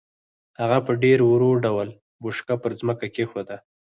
[0.61, 1.87] هغه په ډېر ورو ډول
[2.21, 3.57] بوشکه پر ځمکه کېښوده.